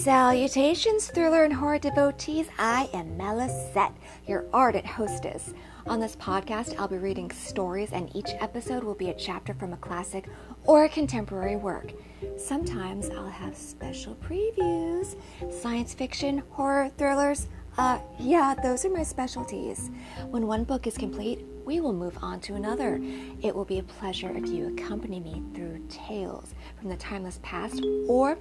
[0.00, 2.48] Salutations, thriller and horror devotees.
[2.58, 3.92] I am Melysette,
[4.26, 5.52] your ardent hostess.
[5.86, 9.74] On this podcast, I'll be reading stories, and each episode will be a chapter from
[9.74, 10.26] a classic
[10.64, 11.92] or a contemporary work.
[12.38, 15.16] Sometimes I'll have special previews,
[15.52, 17.48] science fiction, horror, thrillers.
[17.76, 19.90] Uh, yeah, those are my specialties.
[20.30, 22.98] When one book is complete, we will move on to another.
[23.42, 27.84] It will be a pleasure if you accompany me through tales from the timeless past
[28.08, 28.38] or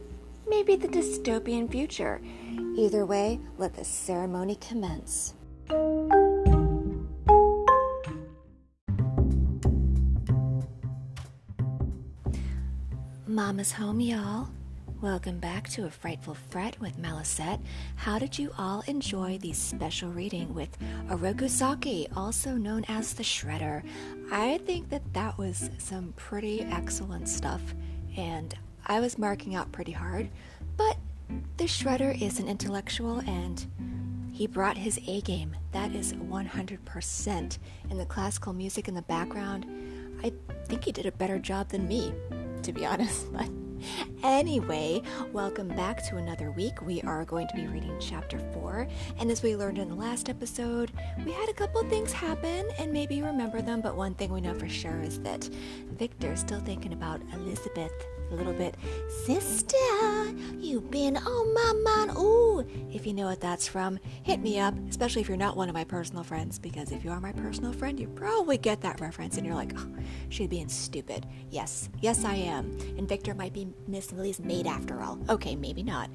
[0.50, 2.22] maybe the dystopian future.
[2.76, 5.36] Either way, let the ceremony commence.
[13.28, 14.50] Mama's home, y'all.
[15.02, 17.62] Welcome back to A Frightful Fret with Melysette.
[17.96, 20.78] How did you all enjoy the special reading with
[21.10, 23.82] Oroku Saki, also known as the Shredder?
[24.30, 27.62] I think that that was some pretty excellent stuff,
[28.18, 28.54] and
[28.90, 30.30] I was marking out pretty hard,
[30.76, 30.98] but
[31.58, 33.64] the Shredder is an intellectual and
[34.34, 35.56] he brought his A game.
[35.74, 37.58] That is 100%.
[37.92, 39.68] In the classical music in the background,
[40.24, 40.34] I
[40.66, 42.16] think he did a better job than me,
[42.64, 43.32] to be honest.
[43.32, 43.48] But
[44.24, 46.82] Anyway, welcome back to another week.
[46.82, 48.88] We are going to be reading chapter 4.
[49.20, 50.92] And as we learned in the last episode,
[51.24, 54.56] we had a couple things happen and maybe remember them, but one thing we know
[54.56, 55.48] for sure is that
[55.92, 57.94] Victor's still thinking about Elizabeth
[58.32, 58.76] a little bit.
[59.26, 59.78] Sister,
[60.60, 62.18] you've been on my mind.
[62.18, 62.49] Ooh,
[63.10, 65.84] you know what that's from, hit me up, especially if you're not one of my
[65.84, 69.48] personal friends, because if you are my personal friend, you probably get that reference and
[69.48, 69.88] you're like, oh,
[70.30, 71.26] she's being stupid.
[71.50, 72.78] Yes, yes, I am.
[73.00, 75.18] And Victor might be Miss Lily's maid after all.
[75.28, 76.12] Okay, maybe not.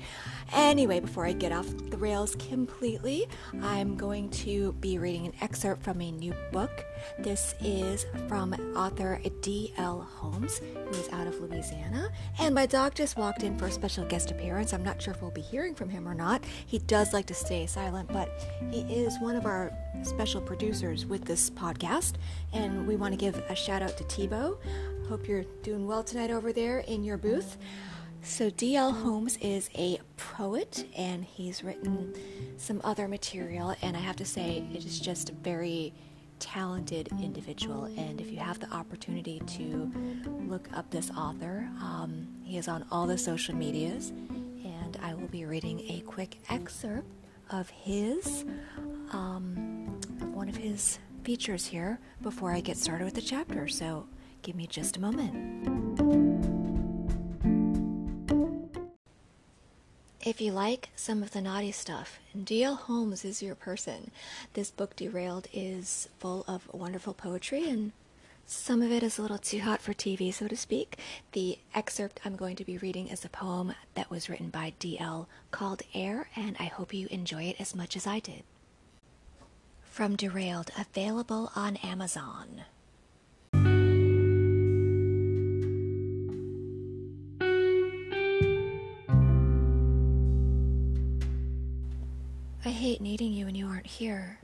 [0.52, 3.26] Anyway, before I get off the rails completely,
[3.60, 6.84] I'm going to be reading an excerpt from a new book.
[7.18, 10.08] This is from author D.L.
[10.14, 12.08] Holmes, who is out of Louisiana.
[12.38, 14.72] And my dog just walked in for a special guest appearance.
[14.72, 16.44] I'm not sure if we'll be hearing from him or not.
[16.66, 18.28] He does like to stay silent, but
[18.70, 19.72] he is one of our
[20.02, 22.14] special producers with this podcast.
[22.52, 24.58] And we want to give a shout out to Tebow.
[25.08, 27.56] Hope you're doing well tonight over there in your booth.
[28.22, 28.92] So, D.L.
[28.92, 32.14] Holmes is a poet and he's written
[32.56, 35.92] some other material, and I have to say, it is just a very
[36.38, 37.84] talented individual.
[37.84, 39.92] And if you have the opportunity to
[40.48, 44.12] look up this author, um, he is on all the social medias.
[44.94, 47.08] And I will be reading a quick excerpt
[47.50, 48.44] of his,
[49.12, 50.00] um,
[50.32, 53.66] one of his features here before I get started with the chapter.
[53.68, 54.06] So
[54.42, 55.34] give me just a moment.
[60.24, 62.76] If you like some of the naughty stuff, D.L.
[62.76, 64.10] Holmes is your person.
[64.54, 67.92] This book, Derailed, is full of wonderful poetry, and
[68.46, 70.98] some of it is a little too hot for TV, so to speak.
[71.32, 75.28] The excerpt I'm going to be reading is a poem that was written by D.L.
[75.50, 78.42] called Air, and I hope you enjoy it as much as I did.
[79.82, 82.64] From Derailed, available on Amazon.
[92.66, 94.38] I hate needing you when you aren't here.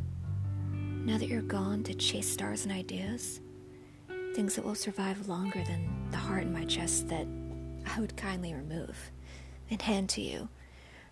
[0.72, 3.40] Now that you're gone to chase stars and ideas,
[4.40, 7.26] things that will survive longer than the heart in my chest that
[7.94, 8.96] I would kindly remove
[9.68, 10.48] and hand to you,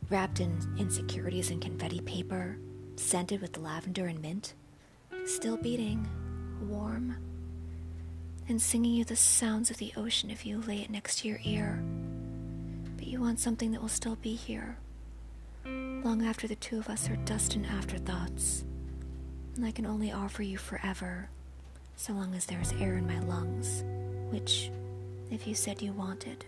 [0.09, 2.57] wrapped in insecurities and confetti paper,
[2.97, 4.55] scented with lavender and mint,
[5.27, 6.09] still beating,
[6.71, 7.19] warm,
[8.49, 11.41] and singing you the sounds of the ocean if you lay it next to your
[11.45, 11.85] ear.
[12.97, 14.79] But you want something that will still be here
[15.67, 18.65] long after the two of us are dust and afterthoughts.
[19.57, 21.29] And I can only offer you forever,
[21.99, 23.83] so long as there is air in my lungs,
[24.31, 24.71] which,
[25.33, 26.45] if you said you wanted,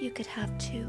[0.00, 0.88] you could have too.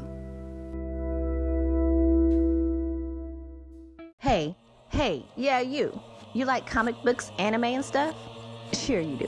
[4.18, 4.56] Hey,
[4.88, 5.98] hey, yeah, you.
[6.34, 8.16] You like comic books, anime, and stuff?
[8.72, 9.26] Sure, you do.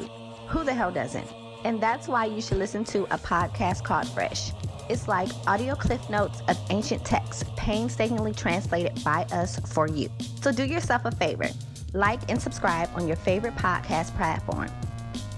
[0.49, 1.27] Who the hell doesn't?
[1.65, 4.51] And that's why you should listen to a podcast called Fresh.
[4.89, 10.11] It's like audio cliff notes of ancient texts, painstakingly translated by us for you.
[10.41, 11.49] So do yourself a favor
[11.95, 14.69] like and subscribe on your favorite podcast platform.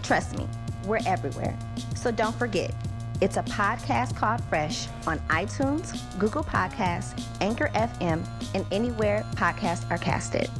[0.02, 0.46] Trust me,
[0.86, 1.56] we're everywhere.
[1.96, 2.74] So don't forget,
[3.20, 9.98] it's a podcast called Fresh on iTunes, Google Podcasts, Anchor FM, and anywhere podcasts are
[9.98, 10.50] casted.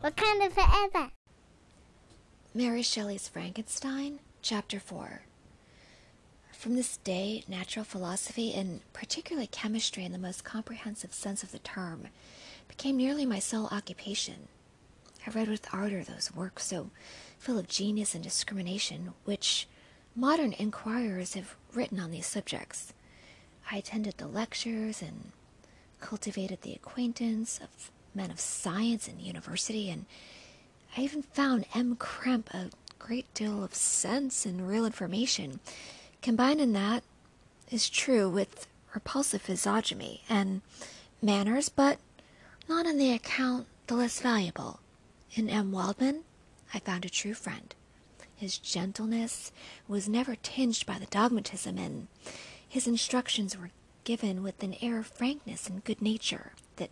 [0.00, 1.10] What kind of forever?
[2.54, 5.22] Mary Shelley's Frankenstein, Chapter 4.
[6.52, 11.58] From this day, natural philosophy, and particularly chemistry in the most comprehensive sense of the
[11.60, 12.08] term,
[12.76, 14.48] became nearly my sole occupation.
[15.26, 16.90] I read with ardor those works so
[17.38, 19.68] full of genius and discrimination which
[20.16, 22.94] modern inquirers have written on these subjects.
[23.70, 25.32] I attended the lectures and
[26.00, 30.06] cultivated the acquaintance of men of science in the university, and
[30.96, 31.96] I even found M.
[31.96, 35.60] Krempe a great deal of sense and real information.
[36.22, 37.02] Combined in that
[37.70, 40.62] is true with repulsive physiognomy and
[41.20, 41.98] manners, but
[42.68, 44.80] not on the account the less valuable.
[45.34, 45.72] In M.
[45.72, 46.24] Waldman,
[46.74, 47.74] I found a true friend.
[48.36, 49.52] His gentleness
[49.86, 52.08] was never tinged by the dogmatism, and
[52.68, 53.70] his instructions were
[54.04, 56.90] given with an air of frankness and good nature that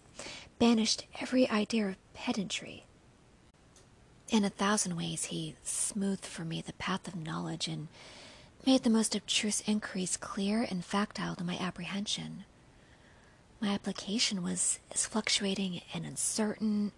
[0.58, 2.84] banished every idea of pedantry.
[4.28, 7.88] In a thousand ways, he smoothed for me the path of knowledge and
[8.64, 12.44] made the most abstruse inquiries clear and factile to my apprehension.
[13.60, 16.92] My application was as fluctuating and uncertain.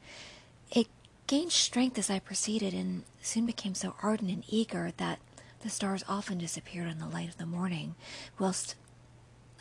[0.71, 0.87] It
[1.27, 5.19] gained strength as I proceeded and soon became so ardent and eager that
[5.63, 7.97] the stars often disappeared in the light of the morning,
[8.39, 8.77] whilst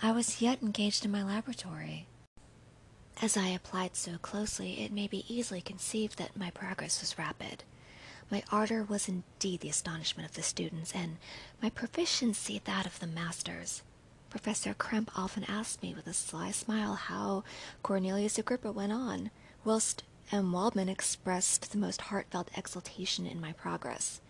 [0.01, 2.07] I was yet engaged in my laboratory.
[3.21, 7.63] As I applied so closely, it may be easily conceived that my progress was rapid.
[8.31, 11.17] My ardor was indeed the astonishment of the students, and
[11.61, 13.83] my proficiency that of the masters.
[14.31, 17.43] Professor Krempe often asked me with a sly smile how
[17.83, 19.29] Cornelius Agrippa went on,
[19.65, 20.53] whilst M.
[20.53, 24.21] Waldman expressed the most heartfelt exultation in my progress.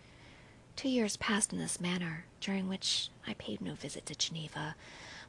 [0.74, 4.74] Two years passed in this manner, during which I paid no visit to Geneva,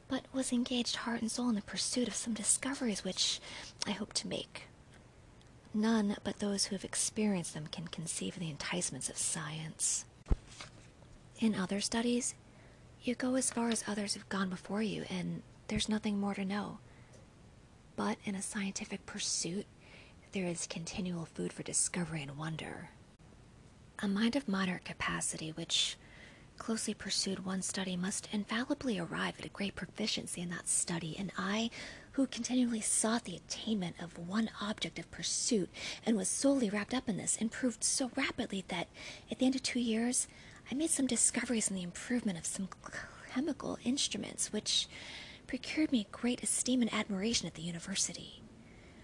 [0.08, 3.40] but was engaged heart and soul in the pursuit of some discoveries which
[3.86, 4.64] I hope to make.
[5.72, 10.04] None but those who have experienced them can conceive the enticements of science.
[11.38, 12.34] In other studies,
[13.04, 16.44] you go as far as others have gone before you, and there's nothing more to
[16.44, 16.78] know.
[17.96, 19.66] But in a scientific pursuit,
[20.32, 22.90] there is continual food for discovery and wonder.
[24.00, 25.96] A mind of moderate capacity, which
[26.56, 31.30] closely pursued one study must infallibly arrive at a great proficiency in that study, and
[31.36, 31.70] I,
[32.12, 35.68] who continually sought the attainment of one object of pursuit
[36.06, 38.88] and was solely wrapped up in this, improved so rapidly that
[39.30, 40.26] at the end of two years
[40.70, 42.68] I made some discoveries in the improvement of some
[43.32, 44.88] chemical instruments which
[45.46, 48.42] procured me great esteem and admiration at the university.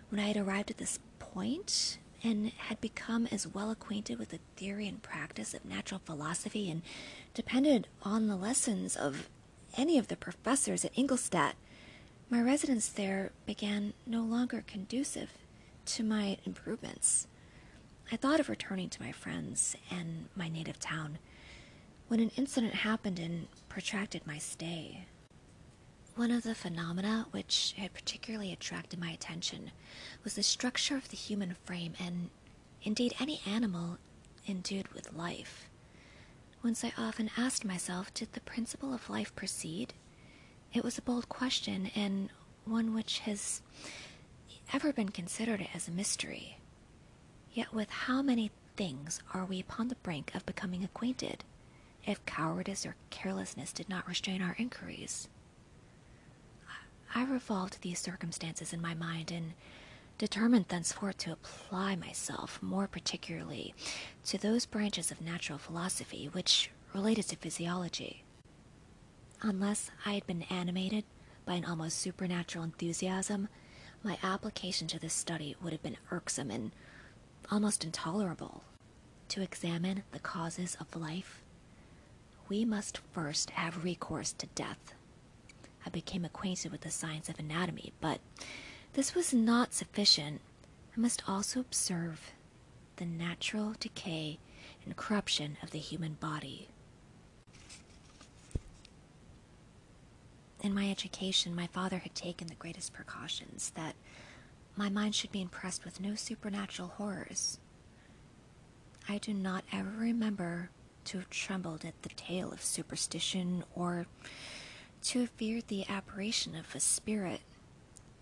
[0.08, 4.40] When I had arrived at this point, and had become as well acquainted with the
[4.56, 6.82] theory and practice of natural philosophy and
[7.34, 9.28] depended on the lessons of
[9.76, 11.54] any of the professors at Ingolstadt,
[12.28, 15.30] my residence there began no longer conducive
[15.86, 17.26] to my improvements.
[18.12, 21.18] I thought of returning to my friends and my native town
[22.10, 25.06] when an incident happened and protracted my stay.
[26.16, 29.70] One of the phenomena which had particularly attracted my attention
[30.24, 32.30] was the structure of the human frame and,
[32.82, 33.98] indeed, any animal
[34.48, 35.70] endued with life.
[36.64, 39.94] Once I often asked myself, did the principle of life proceed?
[40.74, 42.30] It was a bold question, and
[42.64, 43.62] one which has
[44.72, 46.58] ever been considered as a mystery.
[47.52, 51.44] Yet, with how many things are we upon the brink of becoming acquainted,
[52.10, 55.28] if cowardice or carelessness did not restrain our inquiries?
[57.14, 59.54] I revolved these circumstances in my mind and
[60.18, 63.74] determined thenceforth to apply myself more particularly
[64.26, 68.22] to those branches of natural philosophy which related to physiology.
[69.42, 71.04] Unless I had been animated
[71.44, 73.48] by an almost supernatural enthusiasm,
[74.02, 76.72] my application to this study would have been irksome and
[77.50, 78.62] almost intolerable.
[79.30, 81.42] To examine the causes of life,
[82.50, 84.92] we must first have recourse to death.
[85.86, 88.18] I became acquainted with the science of anatomy, but
[88.92, 90.40] this was not sufficient.
[90.94, 92.32] I must also observe
[92.96, 94.38] the natural decay
[94.84, 96.68] and corruption of the human body.
[100.60, 103.94] In my education, my father had taken the greatest precautions that
[104.76, 107.58] my mind should be impressed with no supernatural horrors.
[109.08, 110.70] I do not ever remember
[111.10, 114.06] to have trembled at the tale of superstition or
[115.02, 117.40] to have feared the apparition of a spirit.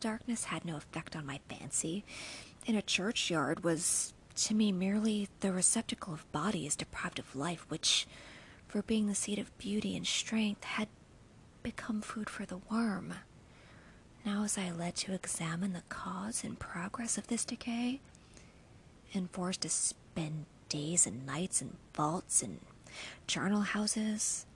[0.01, 2.03] Darkness had no effect on my fancy.
[2.65, 8.07] In a churchyard was to me merely the receptacle of bodies deprived of life, which,
[8.69, 10.89] for being the seat of beauty and strength, had
[11.63, 13.13] become food for the worm.
[14.25, 18.01] Now, as I led to examine the cause and progress of this decay,
[19.13, 22.61] and forced to spend days and nights in vaults and
[23.27, 24.47] charnel houses,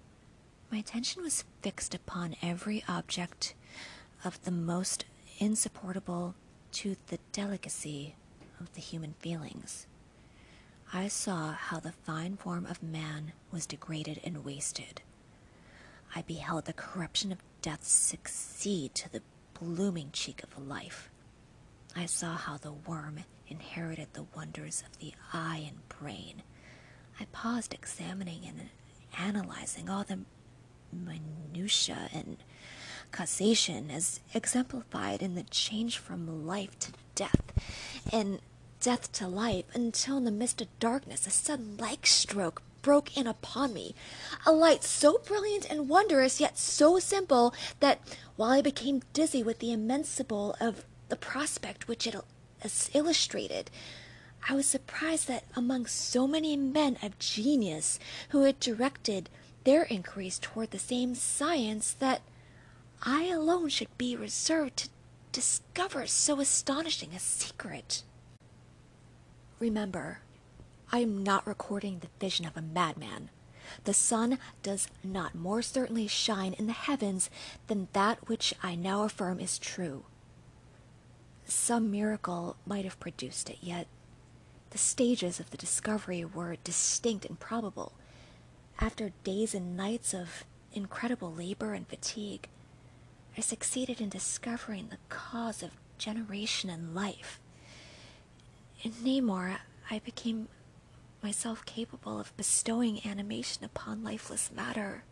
[0.70, 3.54] my attention was fixed upon every object
[4.24, 5.04] of the most
[5.38, 6.34] insupportable
[6.72, 8.14] to the delicacy
[8.58, 9.86] of the human feelings.
[10.92, 15.02] I saw how the fine form of man was degraded and wasted.
[16.14, 19.22] I beheld the corruption of death succeed to the
[19.58, 21.10] blooming cheek of life.
[21.96, 26.42] I saw how the worm inherited the wonders of the eye and brain.
[27.21, 28.69] I paused examining and
[29.19, 30.21] analyzing all the
[30.92, 32.38] minutiae and
[33.11, 37.52] causation as exemplified in the change from life to death
[38.12, 38.40] and
[38.81, 43.26] death to life until in the midst of darkness a sudden light stroke broke in
[43.26, 43.95] upon me.
[44.45, 48.00] A light so brilliant and wondrous, yet so simple, that
[48.37, 52.16] while I became dizzy with the immensible of the prospect which it
[52.92, 53.71] illustrated,
[54.49, 57.99] I was surprised that among so many men of genius
[58.30, 59.30] who had directed
[59.64, 62.22] their inquiries toward the same science, that
[63.02, 64.88] I alone should be reserved to
[65.30, 68.02] discover so astonishing a secret.
[69.61, 70.20] Remember,
[70.90, 73.30] I am not recording the vision of a madman.
[73.84, 77.30] The sun does not more certainly shine in the heavens
[77.68, 80.04] than that which I now affirm is true.
[81.44, 83.87] Some miracle might have produced it, yet
[84.72, 87.92] the stages of the discovery were distinct and probable.
[88.80, 92.48] After days and nights of incredible labor and fatigue,
[93.36, 97.38] I succeeded in discovering the cause of generation and life.
[98.82, 99.58] In Namor,
[99.90, 100.48] I became
[101.22, 105.04] myself capable of bestowing animation upon lifeless matter.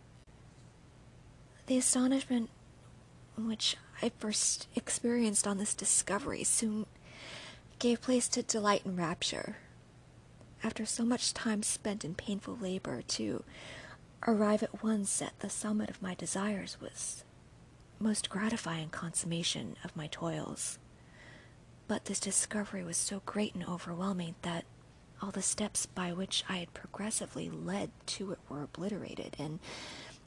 [1.66, 2.48] The astonishment
[3.36, 6.86] which I first experienced on this discovery soon
[7.80, 9.56] gave place to delight and rapture.
[10.62, 13.42] After so much time spent in painful labor, to
[14.26, 17.24] arrive at once at the summit of my desires was
[17.98, 20.78] most gratifying consummation of my toils.
[21.88, 24.66] But this discovery was so great and overwhelming that
[25.22, 29.58] all the steps by which I had progressively led to it were obliterated, and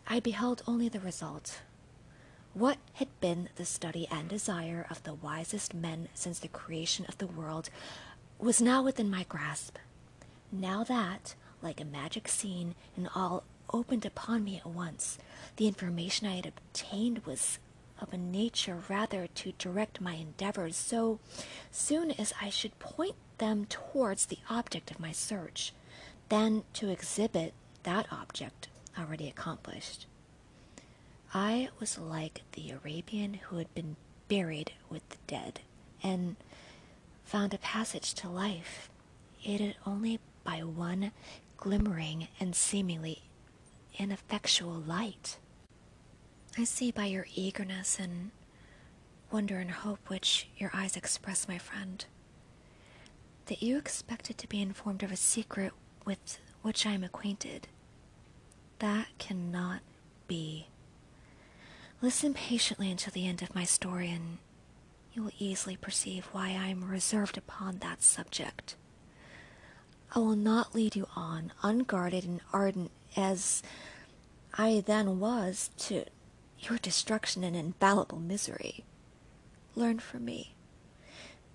[0.07, 1.61] I beheld only the result.
[2.53, 7.17] What had been the study and desire of the wisest men since the creation of
[7.17, 7.71] the world
[8.37, 9.77] was now within my grasp.
[10.51, 11.33] Now that,
[11.63, 15.17] like a magic scene, and all opened upon me at once.
[15.55, 17.57] The information I had obtained was
[17.99, 21.19] of a nature rather to direct my endeavors so
[21.71, 25.73] soon as I should point them towards the object of my search,
[26.29, 28.67] than to exhibit that object
[28.97, 30.05] already accomplished.
[31.33, 33.95] I was like the Arabian who had been
[34.27, 35.61] buried with the dead,
[36.03, 36.35] and
[37.23, 38.89] found a passage to life,
[39.43, 41.11] aided only by one
[41.57, 43.23] glimmering and seemingly
[43.97, 45.37] ineffectual light.
[46.57, 48.29] I see by your eagerness and
[49.31, 52.05] wonder and hope which your eyes express, my friend,
[53.47, 55.73] that you expected to be informed of a secret
[56.05, 57.67] with which I am acquainted.
[58.79, 59.81] That cannot
[60.27, 60.67] be.
[62.03, 64.39] Listen patiently until the end of my story, and
[65.13, 68.75] you will easily perceive why I am reserved upon that subject.
[70.13, 73.63] I will not lead you on, unguarded and ardent as
[74.57, 76.03] I then was, to
[76.59, 78.83] your destruction and infallible misery.
[79.73, 80.55] Learn from me,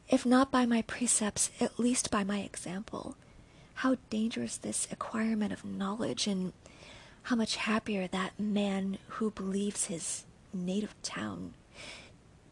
[0.09, 3.17] if not by my precepts, at least by my example,
[3.75, 6.55] how dangerous this acquirement of knowledge, and
[7.25, 11.55] how much happier that man who believes his native town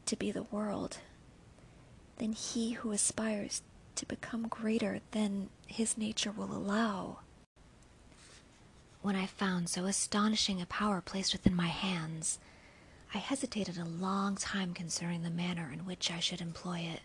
[0.07, 0.99] to be the world
[2.19, 3.63] then he who aspires
[3.95, 7.19] to become greater than his nature will allow.
[9.03, 12.39] When I found so astonishing a power placed within my hands,
[13.15, 17.01] I hesitated a long time concerning the manner in which I should employ it.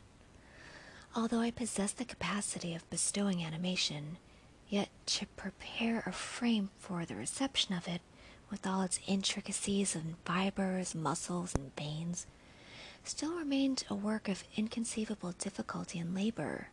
[1.15, 4.17] Although I possessed the capacity of bestowing animation,
[4.69, 8.01] yet to prepare a frame for the reception of it,
[8.51, 12.27] with all its intricacies and fibers, muscles, and veins,
[13.03, 16.67] still remained a work of inconceivable difficulty and labor.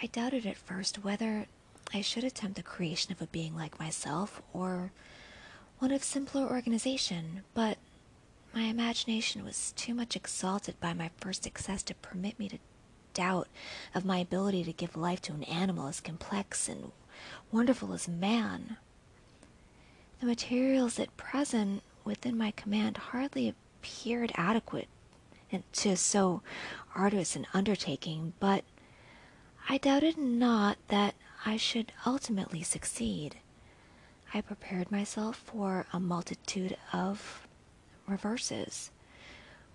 [0.00, 1.46] I doubted at first whether
[1.94, 4.92] I should attempt the creation of a being like myself, or
[5.78, 7.78] one of simpler organization, but
[8.54, 12.58] my imagination was too much exalted by my first success to permit me to
[13.14, 13.48] doubt
[13.94, 16.92] of my ability to give life to an animal as complex and
[17.50, 18.76] wonderful as man.
[20.20, 24.88] The materials at present within my command hardly appeared adequate
[25.72, 26.42] to so
[26.94, 28.64] arduous an undertaking, but
[29.68, 33.36] I doubted not that I should ultimately succeed.
[34.34, 37.46] I prepared myself for a multitude of
[38.06, 38.90] reverses.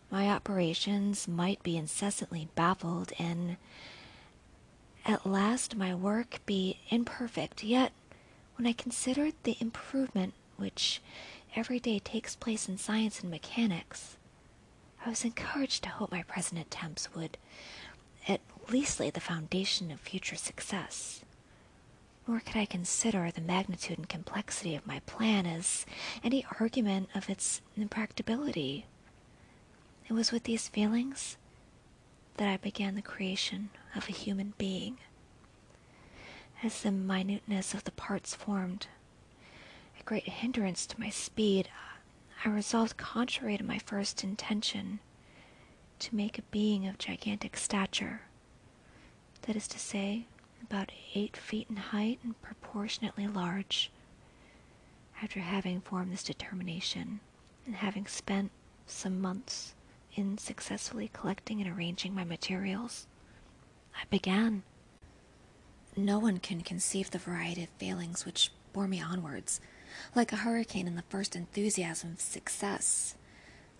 [0.09, 3.57] My operations might be incessantly baffled, and
[5.05, 7.91] at last my work be imperfect, yet
[8.55, 11.01] when I considered the improvement which
[11.55, 14.17] every day takes place in science and mechanics,
[15.05, 17.37] I was encouraged to hope my present attempts would
[18.27, 21.21] at least lay the foundation of future success.
[22.27, 25.85] Nor could I consider the magnitude and complexity of my plan as
[26.23, 28.85] any argument of its impracticability.
[30.07, 31.37] It was with these feelings
[32.37, 34.97] that I began the creation of a human being.
[36.63, 38.85] As the minuteness of the parts formed
[39.99, 41.69] a great hindrance to my speed,
[42.45, 44.99] I resolved, contrary to my first intention,
[45.97, 48.21] to make a being of gigantic stature.
[49.41, 50.27] That is to say,
[50.61, 53.91] about eight feet in height and proportionately large.
[55.21, 57.21] After having formed this determination,
[57.65, 58.51] and having spent
[58.85, 59.73] some months
[60.13, 63.07] in successfully collecting and arranging my materials,
[63.95, 64.61] I began.
[65.95, 69.59] No one can conceive the variety of failings which bore me onwards,
[70.15, 73.15] like a hurricane in the first enthusiasm of success.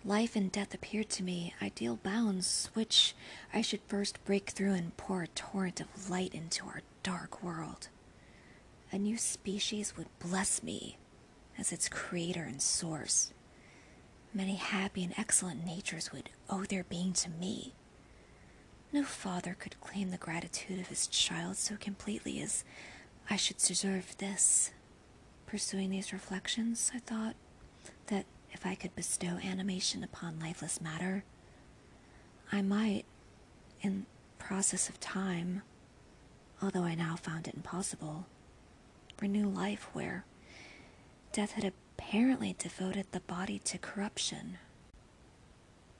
[0.04, 3.14] Life and death appeared to me ideal bounds which
[3.54, 7.88] I should first break through and pour a torrent of light into our dark world.
[8.90, 10.98] A new species would bless me
[11.56, 13.32] as its creator and source.
[14.34, 17.72] Many happy and excellent natures would owe their being to me.
[18.92, 22.62] No father could claim the gratitude of his child so completely as
[23.30, 24.70] I should deserve this.
[25.46, 27.34] Pursuing these reflections, I thought
[28.08, 31.24] that if I could bestow animation upon lifeless matter,
[32.50, 33.04] I might,
[33.80, 34.04] in
[34.38, 35.62] process of time,
[36.60, 38.26] although I now found it impossible,
[39.20, 40.24] renew life where
[41.32, 44.58] death had apparently devoted the body to corruption.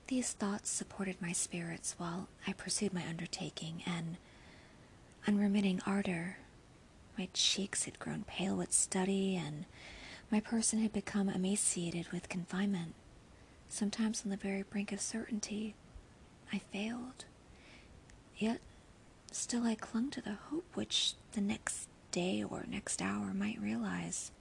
[0.07, 4.17] These thoughts supported my spirits while I pursued my undertaking, and
[5.27, 6.37] unremitting ardor.
[7.17, 9.65] My cheeks had grown pale with study, and
[10.29, 12.95] my person had become emaciated with confinement.
[13.69, 15.73] Sometimes on the very brink of certainty,
[16.51, 17.25] I failed.
[18.37, 18.59] Yet,
[19.31, 24.31] still I clung to the hope which the next day or next hour might realize.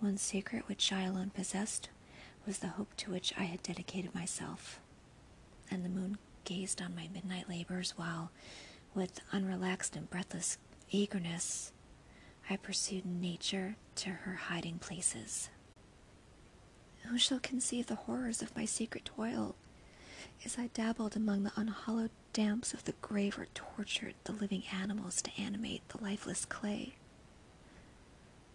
[0.00, 1.90] One secret which I alone possessed
[2.46, 4.80] was the hope to which I had dedicated myself.
[5.70, 8.30] And the moon gazed on my midnight labors while,
[8.94, 10.58] with unrelaxed and breathless
[10.90, 11.72] eagerness,
[12.48, 15.50] I pursued nature to her hiding places.
[17.04, 19.54] Who shall conceive the horrors of my secret toil?
[20.44, 25.20] As I dabbled among the unhallowed damps of the grave or tortured the living animals
[25.22, 26.94] to animate the lifeless clay.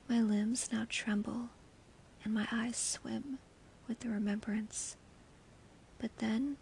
[0.10, 1.50] My limbs now tremble
[2.24, 3.40] and my eyes swim
[3.88, 4.96] with the remembrance.
[6.00, 6.58] But then,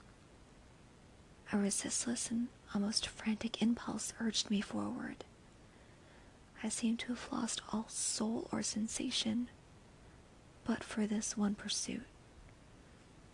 [1.51, 5.23] a resistless and almost frantic impulse urged me forward.
[6.63, 9.49] I seemed to have lost all soul or sensation,
[10.65, 12.03] but for this one pursuit.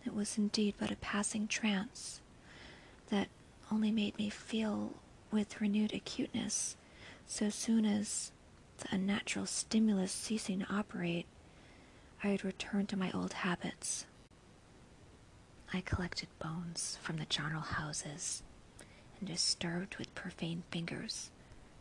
[0.04, 2.20] It was indeed but a passing trance
[3.10, 3.28] that
[3.70, 4.94] only made me feel
[5.30, 6.76] with renewed acuteness
[7.26, 8.32] so soon as
[8.78, 11.26] the unnatural stimulus ceasing to operate
[12.22, 14.04] I had returned to my old habits.
[15.72, 18.42] I collected bones from the charnel houses
[19.18, 21.30] and disturbed with profane fingers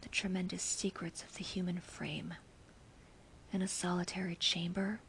[0.01, 2.35] the tremendous secrets of the human frame.
[3.51, 5.01] In a solitary chamber,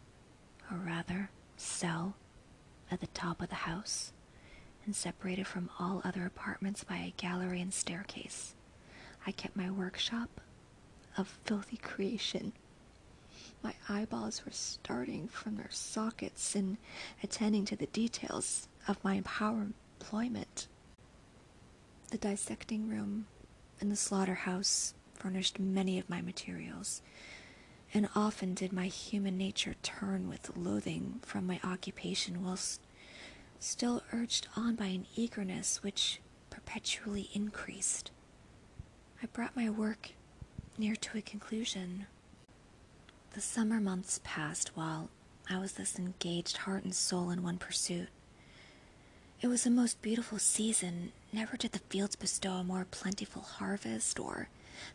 [0.71, 2.15] or rather cell,
[2.91, 4.13] at the top of the house,
[4.85, 8.57] and separated from all other apartments by a gallery and staircase,
[9.27, 10.41] I kept my workshop
[11.17, 12.53] of filthy creation
[13.63, 16.79] my eyeballs were starting from their sockets in
[17.23, 19.67] attending to the details of my power
[20.01, 20.67] employment.
[22.11, 23.27] The dissecting room
[23.81, 27.03] and the slaughterhouse furnished many of my materials,
[27.93, 32.81] and often did my human nature turn with loathing from my occupation whilst
[33.59, 38.11] still urged on by an eagerness which perpetually increased.
[39.23, 40.13] I brought my work
[40.79, 42.07] near to a conclusion.
[43.33, 45.09] The summer months passed while
[45.49, 48.09] I was thus engaged heart and soul in one pursuit.
[49.41, 51.13] It was a most beautiful season.
[51.33, 54.49] Never did the fields bestow a more plentiful harvest, or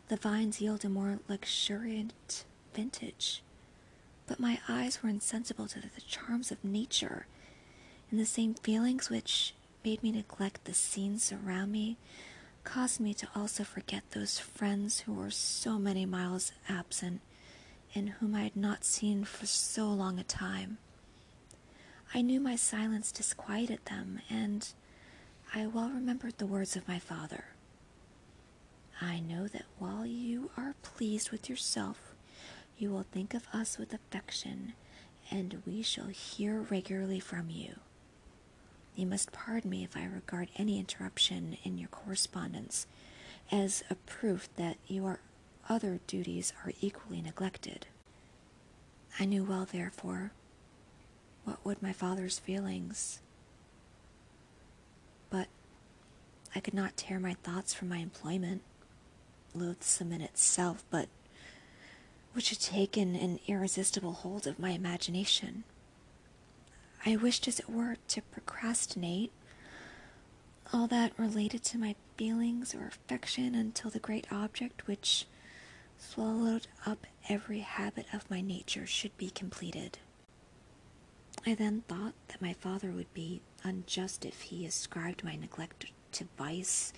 [0.08, 2.44] the vines yield a more luxuriant
[2.74, 3.42] vintage.
[4.26, 7.26] But my eyes were insensible to the charms of nature,
[8.10, 11.96] and the same feelings which made me neglect the scenes around me
[12.64, 17.22] caused me to also forget those friends who were so many miles absent
[17.96, 20.76] and whom I had not seen for so long a time.
[22.12, 24.68] I knew my silence disquieted them, and
[25.54, 27.46] I well remembered the words of my father.
[29.00, 32.14] I know that while you are pleased with yourself,
[32.76, 34.74] you will think of us with affection,
[35.30, 37.76] and we shall hear regularly from you.
[38.94, 42.86] You must pardon me if I regard any interruption in your correspondence
[43.50, 45.20] as a proof that your
[45.68, 47.86] other duties are equally neglected.
[49.18, 50.32] I knew well, therefore,
[51.44, 53.20] what would my father's feelings.
[55.30, 55.48] But
[56.54, 58.62] I could not tear my thoughts from my employment,
[59.54, 61.08] loathsome in itself, but
[62.32, 65.64] which had taken an irresistible hold of my imagination.
[67.06, 69.32] I wished, as it were, to procrastinate
[70.72, 75.26] all that related to my feelings or affection until the great object which
[75.98, 79.98] swallowed up every habit of my nature should be completed.
[81.46, 86.26] I then thought that my father would be unjust if he ascribed my neglect to
[86.36, 86.92] vice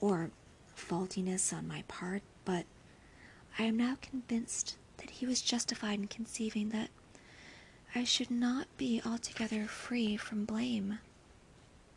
[0.00, 0.30] or
[0.74, 2.64] faultiness on my part, but
[3.58, 6.90] I am now convinced that he was justified in conceiving that
[7.94, 10.98] I should not be altogether free from blame.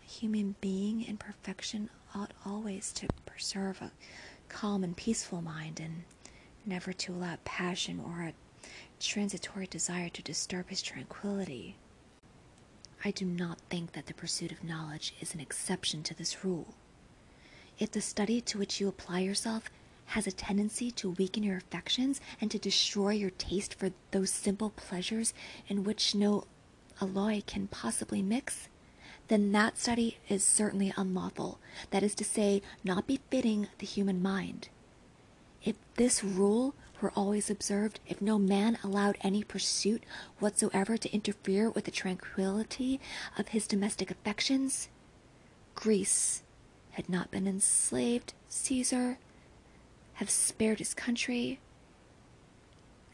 [0.03, 3.91] A human being in perfection ought always to preserve a
[4.49, 6.03] calm and peaceful mind, and
[6.67, 8.33] never to allow passion or a
[8.99, 11.75] transitory desire to disturb his tranquillity.
[13.05, 16.75] I do not think that the pursuit of knowledge is an exception to this rule.
[17.79, 19.69] If the study to which you apply yourself
[20.07, 24.71] has a tendency to weaken your affections and to destroy your taste for those simple
[24.71, 25.33] pleasures
[25.67, 26.45] in which no
[27.01, 28.67] alloy can possibly mix,
[29.27, 31.59] then that study is certainly unlawful,
[31.91, 34.69] that is to say, not befitting the human mind.
[35.63, 40.03] If this rule were always observed, if no man allowed any pursuit
[40.39, 42.99] whatsoever to interfere with the tranquillity
[43.37, 44.89] of his domestic affections,
[45.75, 46.43] Greece
[46.91, 49.19] had not been enslaved, Caesar
[50.15, 51.59] have spared his country,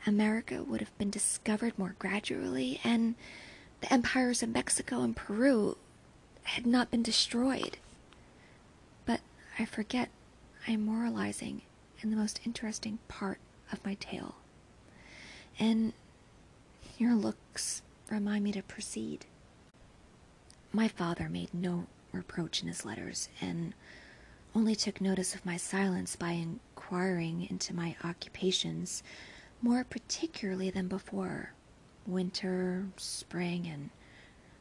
[0.05, 3.15] America would have been discovered more gradually, and
[3.81, 5.77] the empires of Mexico and Peru
[6.43, 7.77] had not been destroyed.
[9.05, 9.21] But
[9.57, 10.09] I forget
[10.67, 11.61] I'm moralizing
[12.03, 13.39] in the most interesting part
[13.71, 14.35] of my tale.
[15.59, 15.93] And
[16.97, 19.25] your looks remind me to proceed.
[20.71, 23.73] My father made no reproach in his letters, and
[24.55, 29.01] only took notice of my silence by inquiring into my occupations
[29.61, 31.53] more particularly than before.
[32.05, 33.89] Winter, spring, and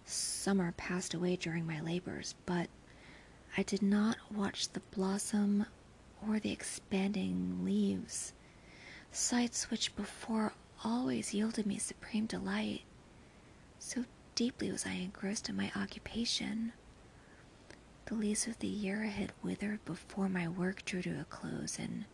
[0.04, 2.68] summer passed away during my labors, but
[3.56, 5.66] I did not watch the blossom
[6.28, 8.32] or the expanding leaves,
[9.10, 10.52] sights which before
[10.84, 12.82] always yielded me supreme delight.
[13.78, 14.04] So
[14.34, 16.72] deeply was I engrossed in my occupation.
[18.06, 22.04] The leaves of the year had withered before my work drew to a close, and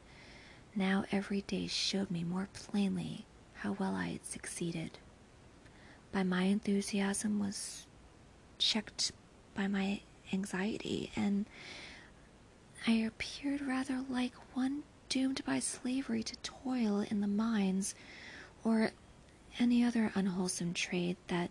[0.75, 4.99] now every day showed me more plainly how well I had succeeded.
[6.13, 7.87] By my enthusiasm was
[8.59, 9.13] checked
[9.55, 10.01] by my
[10.33, 11.47] anxiety, and
[12.89, 17.95] I appeared rather like one doomed by slavery to toil in the mines
[18.65, 18.93] or
[19.59, 21.51] any other unwholesome trade that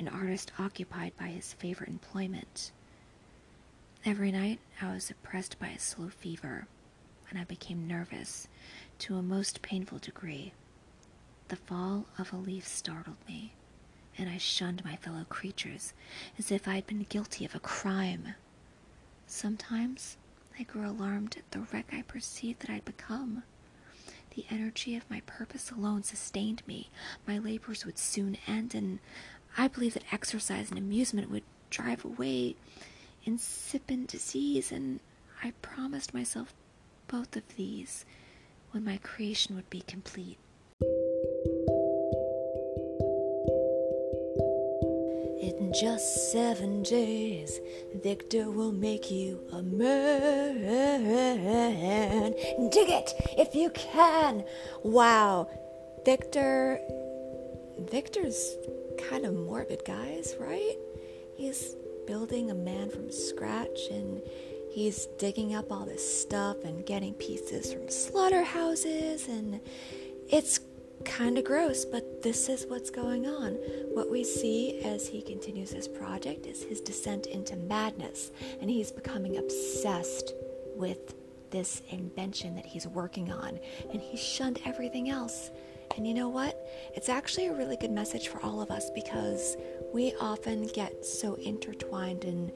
[0.00, 2.72] an artist occupied by his favorite employment.
[4.04, 6.66] Every night I was oppressed by a slow fever,
[7.30, 8.48] and I became nervous
[8.98, 10.52] to a most painful degree.
[11.46, 13.52] The fall of a leaf startled me,
[14.18, 15.92] and I shunned my fellow creatures
[16.40, 18.34] as if I had been guilty of a crime.
[19.28, 20.16] Sometimes
[20.60, 23.44] I grew alarmed at the wreck I perceived that I had become.
[24.36, 26.90] The energy of my purpose alone sustained me.
[27.26, 28.98] My labors would soon end, and
[29.56, 32.56] I believed that exercise and amusement would drive away
[33.24, 35.00] incipient disease, and
[35.42, 36.52] I promised myself
[37.08, 38.04] both of these
[38.72, 40.36] when my creation would be complete.
[45.60, 47.60] In just seven days,
[48.02, 50.62] Victor will make you a man.
[52.70, 54.42] Dig it if you can.
[54.82, 55.50] Wow.
[56.06, 56.80] Victor.
[57.90, 58.56] Victor's
[59.10, 60.76] kind of morbid, guys, right?
[61.36, 64.22] He's building a man from scratch and
[64.72, 69.60] he's digging up all this stuff and getting pieces from slaughterhouses and
[70.28, 70.58] it's
[71.04, 73.52] kind of gross, but this is what's going on.
[73.94, 78.92] What we see as he continues this project is his descent into madness, and he's
[78.92, 80.34] becoming obsessed
[80.74, 81.14] with
[81.50, 83.58] this invention that he's working on,
[83.92, 85.50] and he's shunned everything else.
[85.96, 86.68] And you know what?
[86.94, 89.56] It's actually a really good message for all of us because
[89.92, 92.52] we often get so intertwined in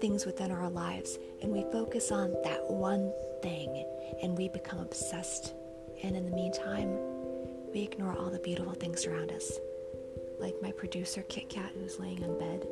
[0.00, 3.86] things within our lives and we focus on that one thing
[4.20, 5.54] and we become obsessed.
[6.02, 7.11] And in the meantime,
[7.72, 9.58] we ignore all the beautiful things around us.
[10.40, 12.66] like my producer Kit Kat, who's laying on bed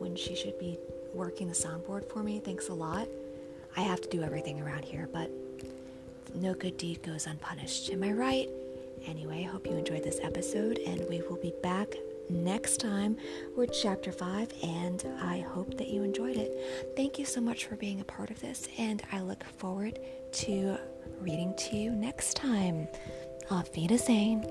[0.00, 0.78] when she should be
[1.12, 2.40] working the soundboard for me.
[2.40, 3.06] Thanks a lot.
[3.76, 5.30] I have to do everything around here, but
[6.34, 7.90] no good deed goes unpunished.
[7.90, 8.48] Am I right?
[9.06, 11.94] Anyway, I hope you enjoyed this episode, and we will be back
[12.28, 13.16] next time
[13.56, 16.94] with chapter 5 and I hope that you enjoyed it.
[16.96, 19.98] Thank you so much for being a part of this and I look forward
[20.32, 20.78] to
[21.20, 22.88] reading to you next time.
[23.48, 24.42] Auf Wiedersehen.